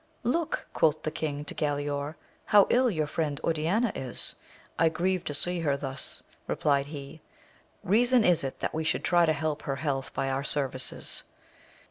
[0.23, 2.15] Look, quoth the king, to Galaor,
[2.45, 4.33] how ill your friend Oriana is!
[4.79, 7.21] I grieve to see her thus, replied he:
[7.83, 11.23] reason is it that we should try to help her health by our services.